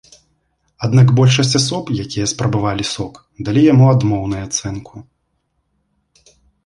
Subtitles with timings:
[0.85, 3.13] Аднак большасць асоб, якія спрабавалі сок,
[3.45, 4.95] далі яму адмоўную ацэнку.